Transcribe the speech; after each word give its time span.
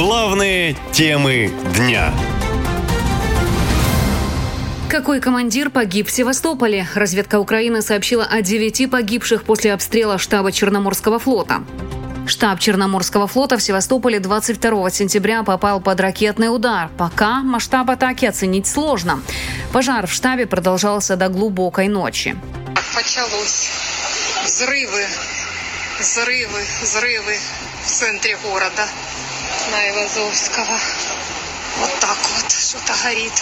Главные 0.00 0.78
темы 0.92 1.52
дня. 1.76 2.10
Какой 4.88 5.20
командир 5.20 5.68
погиб 5.68 6.08
в 6.08 6.10
Севастополе? 6.10 6.88
Разведка 6.94 7.38
Украины 7.38 7.82
сообщила 7.82 8.24
о 8.24 8.40
девяти 8.40 8.86
погибших 8.86 9.42
после 9.42 9.74
обстрела 9.74 10.16
штаба 10.16 10.52
Черноморского 10.52 11.18
флота. 11.18 11.64
Штаб 12.26 12.60
Черноморского 12.60 13.26
флота 13.26 13.58
в 13.58 13.62
Севастополе 13.62 14.20
22 14.20 14.88
сентября 14.88 15.42
попал 15.42 15.82
под 15.82 16.00
ракетный 16.00 16.48
удар. 16.48 16.88
Пока 16.96 17.42
масштаб 17.42 17.90
атаки 17.90 18.24
оценить 18.24 18.66
сложно. 18.66 19.22
Пожар 19.70 20.06
в 20.06 20.12
штабе 20.14 20.46
продолжался 20.46 21.16
до 21.16 21.28
глубокой 21.28 21.88
ночи. 21.88 22.34
Почалось 22.94 23.68
взрывы, 24.46 25.04
взрывы, 26.00 26.60
взрывы 26.80 27.36
в 27.84 27.86
центре 27.86 28.38
города 28.42 28.88
на 29.70 29.88
Ивазовского. 29.90 30.78
Что-то 32.90 33.08
горит. 33.08 33.32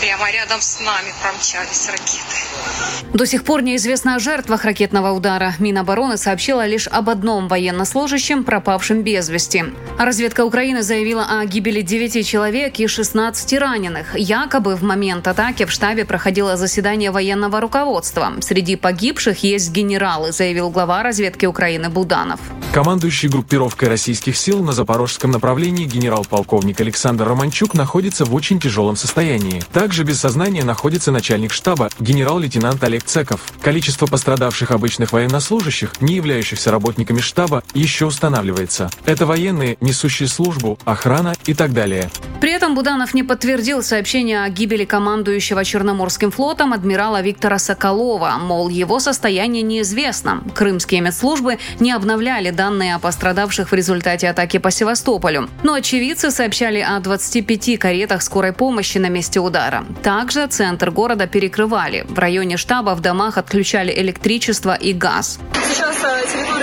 Прямо 0.00 0.30
рядом 0.30 0.60
с 0.60 0.80
нами 0.80 1.12
промчались 1.22 1.88
ракеты. 1.88 2.36
До 3.12 3.24
сих 3.24 3.44
пор 3.44 3.62
неизвестно 3.62 4.16
о 4.16 4.18
жертвах 4.18 4.64
ракетного 4.64 5.12
удара. 5.12 5.54
Минобороны 5.58 6.18
сообщила 6.18 6.66
лишь 6.66 6.86
об 6.86 7.08
одном 7.08 7.48
военнослужащем, 7.48 8.44
пропавшем 8.44 9.02
без 9.02 9.28
вести. 9.28 9.64
Разведка 9.98 10.44
Украины 10.44 10.82
заявила 10.82 11.26
о 11.28 11.44
гибели 11.46 11.80
9 11.80 12.26
человек 12.26 12.78
и 12.78 12.86
16 12.86 13.58
раненых. 13.58 14.16
Якобы 14.18 14.76
в 14.76 14.82
момент 14.82 15.26
атаки 15.28 15.64
в 15.64 15.70
штабе 15.70 16.04
проходило 16.04 16.56
заседание 16.56 17.10
военного 17.10 17.60
руководства. 17.60 18.32
Среди 18.40 18.76
погибших 18.76 19.42
есть 19.42 19.70
генералы, 19.72 20.32
заявил 20.32 20.70
глава 20.70 21.02
разведки 21.02 21.46
Украины 21.46 21.88
Буданов. 21.88 22.40
Командующий 22.72 23.30
группировкой 23.30 23.88
российских 23.88 24.36
сил 24.36 24.62
на 24.62 24.72
запорожском 24.72 25.30
направлении 25.30 25.86
генерал-полковник 25.86 26.80
Александр 26.80 27.26
Романчук 27.26 27.72
находится 27.72 28.26
в 28.26 28.34
очень 28.34 28.60
тяжелом 28.60 28.85
состоянии. 28.94 29.60
Также 29.72 30.04
без 30.04 30.20
сознания 30.20 30.62
находится 30.62 31.10
начальник 31.10 31.52
штаба 31.52 31.90
генерал-лейтенант 31.98 32.84
Олег 32.84 33.02
Цеков. 33.02 33.40
Количество 33.60 34.06
пострадавших 34.06 34.70
обычных 34.70 35.12
военнослужащих, 35.12 36.00
не 36.00 36.14
являющихся 36.14 36.70
работниками 36.70 37.18
штаба, 37.18 37.64
еще 37.74 38.06
устанавливается. 38.06 38.88
Это 39.04 39.26
военные, 39.26 39.76
несущие 39.80 40.28
службу, 40.28 40.78
охрана 40.84 41.34
и 41.46 41.54
так 41.54 41.72
далее. 41.72 42.10
При 42.40 42.52
этом 42.52 42.74
Буданов 42.74 43.14
не 43.14 43.22
подтвердил 43.22 43.82
сообщение 43.82 44.42
о 44.42 44.48
гибели 44.48 44.84
командующего 44.84 45.64
Черноморским 45.64 46.30
флотом 46.30 46.72
адмирала 46.72 47.22
Виктора 47.22 47.58
Соколова, 47.58 48.36
мол, 48.38 48.68
его 48.68 49.00
состояние 49.00 49.62
неизвестно. 49.62 50.42
Крымские 50.54 51.00
медслужбы 51.00 51.58
не 51.80 51.92
обновляли 51.92 52.50
данные 52.50 52.94
о 52.94 52.98
пострадавших 52.98 53.70
в 53.70 53.74
результате 53.74 54.28
атаки 54.28 54.58
по 54.58 54.70
Севастополю. 54.70 55.48
Но 55.62 55.74
очевидцы 55.74 56.30
сообщали 56.30 56.80
о 56.80 57.00
25 57.00 57.78
каретах 57.78 58.22
скорой 58.22 58.52
помощи 58.52 58.98
на 58.98 59.08
месте 59.08 59.40
удара. 59.40 59.84
Также 60.02 60.46
центр 60.46 60.90
города 60.90 61.26
перекрывали. 61.26 62.04
В 62.08 62.18
районе 62.18 62.56
штаба 62.58 62.94
в 62.94 63.00
домах 63.00 63.38
отключали 63.38 63.92
электричество 63.96 64.74
и 64.74 64.92
газ. 64.92 65.38
Сейчас 65.68 65.96
э, 66.04 66.55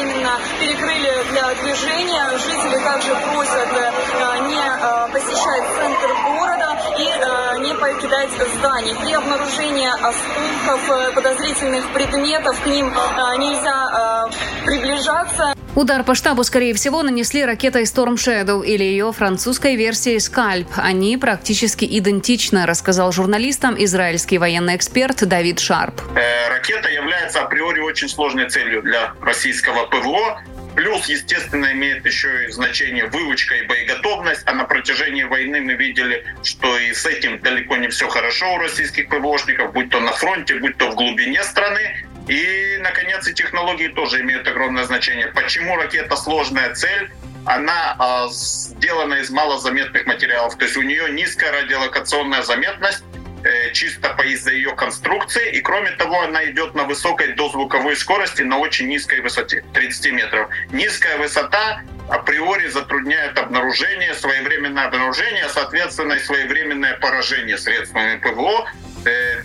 временно 0.00 0.38
перекрыли 0.58 1.12
для 1.30 1.54
движения. 1.62 2.38
Жители 2.38 2.84
также 2.84 3.14
просят 3.32 3.68
э, 3.72 4.48
не 4.48 4.58
э, 4.58 5.08
посещать 5.12 5.64
центр 5.76 6.08
города 6.24 6.78
и 6.98 7.60
не 7.60 7.74
покидать 7.74 8.30
зданий. 8.30 8.94
При 8.96 9.12
обнаружении 9.12 9.88
осколков 9.88 11.14
подозрительных 11.14 11.92
предметов 11.92 12.60
к 12.62 12.66
ним 12.66 12.92
нельзя 13.38 14.28
приближаться. 14.64 15.54
Удар 15.76 16.02
по 16.02 16.16
штабу, 16.16 16.42
скорее 16.42 16.74
всего, 16.74 17.02
нанесли 17.02 17.44
ракетой 17.44 17.84
Storm 17.84 18.14
Shadow 18.14 18.64
или 18.64 18.82
ее 18.82 19.12
французской 19.12 19.76
версией 19.76 20.16
Scalp. 20.16 20.66
Они 20.76 21.16
практически 21.16 21.84
идентичны, 21.84 22.66
рассказал 22.66 23.12
журналистам 23.12 23.76
израильский 23.78 24.38
военный 24.38 24.74
эксперт 24.74 25.26
Давид 25.28 25.60
Шарп. 25.60 26.00
Э, 26.16 26.48
ракета 26.48 26.88
является 26.88 27.42
априори 27.42 27.80
очень 27.80 28.08
сложной 28.08 28.50
целью 28.50 28.82
для 28.82 29.14
российского 29.22 29.86
ПВО. 29.86 30.42
Плюс, 30.74 31.06
естественно, 31.06 31.70
имеет 31.72 32.04
еще 32.04 32.46
и 32.46 32.50
значение 32.50 33.06
выучка 33.06 33.54
и 33.54 33.66
боеготовность. 33.66 34.42
А 34.46 34.52
на 34.52 34.64
протяжении 34.64 35.22
войны 35.22 35.60
мы 35.60 35.74
видели, 35.74 36.24
что 36.42 36.78
и 36.78 36.92
с 36.92 37.06
этим 37.06 37.40
далеко 37.40 37.76
не 37.76 37.88
все 37.88 38.08
хорошо 38.08 38.54
у 38.54 38.58
российских 38.58 39.08
ПВОшников, 39.08 39.72
будь 39.72 39.90
то 39.90 40.00
на 40.00 40.12
фронте, 40.12 40.56
будь 40.56 40.76
то 40.76 40.90
в 40.90 40.96
глубине 40.96 41.42
страны. 41.44 42.04
И, 42.28 42.78
наконец, 42.80 43.26
и 43.26 43.34
технологии 43.34 43.88
тоже 43.88 44.20
имеют 44.20 44.46
огромное 44.46 44.84
значение. 44.84 45.28
Почему 45.28 45.76
ракета 45.76 46.16
сложная 46.16 46.74
цель? 46.74 47.10
Она 47.46 47.96
э, 47.98 48.28
сделана 48.30 49.14
из 49.14 49.30
малозаметных 49.30 50.06
материалов, 50.06 50.56
то 50.56 50.64
есть 50.64 50.76
у 50.76 50.82
нее 50.82 51.10
низкая 51.10 51.52
радиолокационная 51.52 52.42
заметность, 52.42 53.02
э, 53.44 53.72
чисто 53.72 54.10
по 54.10 54.22
из-за 54.22 54.52
ее 54.52 54.76
конструкции, 54.76 55.50
и 55.52 55.60
кроме 55.62 55.90
того, 55.92 56.20
она 56.20 56.44
идет 56.50 56.74
на 56.74 56.84
высокой 56.84 57.32
дозвуковой 57.32 57.96
скорости 57.96 58.42
на 58.42 58.58
очень 58.58 58.88
низкой 58.88 59.20
высоте, 59.22 59.64
30 59.72 60.12
метров. 60.12 60.50
Низкая 60.70 61.16
высота 61.16 61.80
априори 62.10 62.68
затрудняет 62.68 63.38
обнаружение, 63.38 64.14
своевременное 64.14 64.86
обнаружение, 64.86 65.48
соответственно, 65.48 66.14
и 66.14 66.18
своевременное 66.18 66.98
поражение 66.98 67.56
средствами 67.56 68.16
ПВО, 68.18 68.70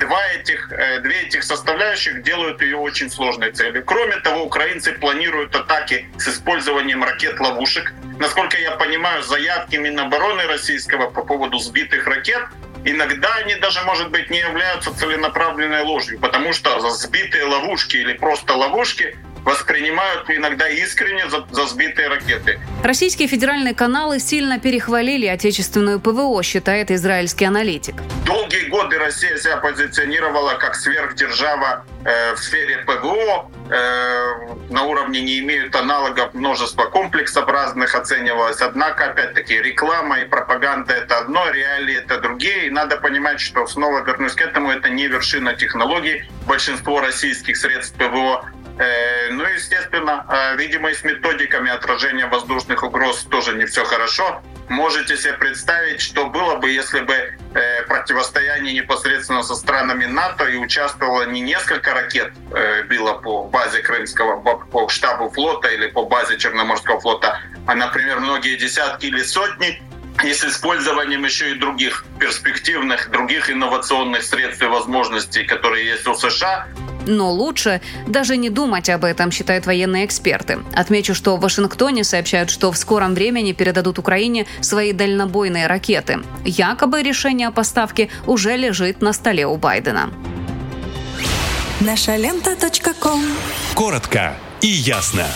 два 0.00 0.26
этих, 0.28 0.72
э, 0.72 1.00
две 1.00 1.22
этих 1.22 1.44
составляющих 1.44 2.22
делают 2.22 2.60
ее 2.62 2.76
очень 2.76 3.10
сложной 3.10 3.52
целью. 3.52 3.84
Кроме 3.84 4.16
того, 4.16 4.44
украинцы 4.44 4.92
планируют 4.92 5.54
атаки 5.54 6.08
с 6.18 6.28
использованием 6.28 7.02
ракет-ловушек. 7.04 7.92
Насколько 8.18 8.58
я 8.58 8.72
понимаю, 8.72 9.22
заявки 9.22 9.76
Минобороны 9.76 10.46
российского 10.46 11.10
по 11.10 11.24
поводу 11.24 11.58
сбитых 11.58 12.06
ракет 12.06 12.42
иногда 12.84 13.34
они 13.36 13.54
даже, 13.56 13.82
может 13.82 14.10
быть, 14.10 14.30
не 14.30 14.38
являются 14.38 14.94
целенаправленной 14.94 15.82
ложью, 15.82 16.18
потому 16.20 16.52
что 16.52 16.78
сбитые 16.90 17.44
ловушки 17.44 17.96
или 17.96 18.12
просто 18.12 18.54
ловушки 18.54 19.16
воспринимают 19.44 20.28
иногда 20.30 20.68
искренне 20.68 21.28
за, 21.28 21.46
за 21.50 21.66
сбитые 21.66 22.08
ракеты. 22.08 22.58
Российские 22.82 23.28
федеральные 23.28 23.74
каналы 23.74 24.18
сильно 24.18 24.58
перехвалили 24.58 25.26
отечественную 25.26 26.00
ПВО, 26.00 26.42
считает 26.42 26.90
израильский 26.90 27.44
аналитик. 27.44 27.94
Долгие 28.26 28.68
годы 28.68 28.98
Россия 28.98 29.36
себя 29.36 29.58
позиционировала 29.58 30.54
как 30.54 30.74
сверхдержава 30.74 31.84
э, 32.04 32.34
в 32.34 32.38
сфере 32.38 32.78
ПВО. 32.78 33.50
Э, 33.70 34.54
на 34.70 34.84
уровне 34.84 35.20
не 35.20 35.38
имеют 35.40 35.74
аналогов 35.76 36.34
множество 36.34 36.84
комплексов 36.84 37.46
разных 37.48 37.94
оценивалось. 37.94 38.60
Однако, 38.60 39.06
опять-таки, 39.06 39.60
реклама 39.60 40.20
и 40.20 40.24
пропаганда— 40.24 40.92
это 40.94 41.18
одно, 41.18 41.50
реалии— 41.50 41.96
это 42.04 42.20
другие. 42.20 42.66
И 42.66 42.70
надо 42.70 42.96
понимать, 42.96 43.40
что 43.40 43.66
снова 43.66 44.04
вернусь 44.04 44.34
к 44.34 44.40
этому, 44.40 44.70
это 44.70 44.88
не 44.88 45.06
вершина 45.06 45.54
технологий. 45.54 46.24
Большинство 46.46 47.00
российских 47.00 47.56
средств 47.56 47.96
ПВО 47.96 48.44
ну, 49.30 49.44
естественно, 49.44 50.26
э, 50.28 50.56
видимо, 50.56 50.90
и 50.90 50.94
с 50.94 51.04
методиками 51.04 51.70
отражения 51.70 52.26
воздушных 52.26 52.82
угроз 52.82 53.24
тоже 53.30 53.54
не 53.54 53.66
все 53.66 53.84
хорошо. 53.84 54.42
Можете 54.68 55.16
себе 55.16 55.34
представить, 55.34 56.00
что 56.00 56.26
было 56.26 56.56
бы, 56.56 56.70
если 56.70 57.00
бы 57.00 57.14
э, 57.14 57.82
противостояние 57.86 58.74
непосредственно 58.74 59.42
со 59.42 59.54
странами 59.54 60.06
НАТО 60.06 60.44
и 60.46 60.56
участвовало 60.56 61.26
не 61.26 61.40
несколько 61.40 61.94
ракет, 61.94 62.32
было 62.88 63.14
по 63.14 63.44
базе 63.44 63.80
Крымского, 63.82 64.40
по 64.40 64.88
штабу 64.88 65.30
флота 65.30 65.68
или 65.68 65.86
по 65.88 66.04
базе 66.04 66.38
Черноморского 66.38 67.00
флота, 67.00 67.40
а, 67.66 67.74
например, 67.74 68.20
многие 68.20 68.56
десятки 68.56 69.06
или 69.06 69.22
сотни 69.22 69.82
и 70.22 70.32
с 70.32 70.44
использованием 70.44 71.24
еще 71.24 71.52
и 71.52 71.54
других 71.58 72.04
перспективных, 72.20 73.10
других 73.10 73.50
инновационных 73.50 74.22
средств 74.22 74.62
и 74.62 74.66
возможностей, 74.66 75.44
которые 75.44 75.86
есть 75.86 76.06
у 76.06 76.14
США, 76.14 76.66
но 77.06 77.30
лучше 77.32 77.80
даже 78.06 78.36
не 78.36 78.50
думать 78.50 78.88
об 78.88 79.04
этом, 79.04 79.30
считают 79.30 79.66
военные 79.66 80.04
эксперты. 80.04 80.58
Отмечу, 80.74 81.14
что 81.14 81.36
в 81.36 81.40
Вашингтоне 81.40 82.04
сообщают, 82.04 82.50
что 82.50 82.72
в 82.72 82.76
скором 82.76 83.14
времени 83.14 83.52
передадут 83.52 83.98
Украине 83.98 84.46
свои 84.60 84.92
дальнобойные 84.92 85.66
ракеты. 85.66 86.20
Якобы 86.44 87.02
решение 87.02 87.48
о 87.48 87.52
поставке 87.52 88.08
уже 88.26 88.56
лежит 88.56 89.02
на 89.02 89.12
столе 89.12 89.46
у 89.46 89.56
Байдена. 89.56 90.10
Наша 91.80 92.16
лента. 92.16 92.56
Коротко 93.74 94.34
и 94.60 94.68
ясно. 94.68 95.26